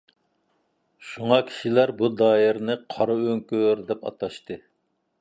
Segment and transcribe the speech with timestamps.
[1.09, 4.63] شۇڭا كىشىلەر بۇ دائىرىنى «قارا ئۆڭكۈر» دەپ ئاتاشتى.